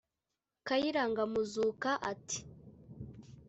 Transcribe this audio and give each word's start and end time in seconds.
Kayiranga 0.67 1.23
Muzuka 1.31 1.91
ati 2.11 2.39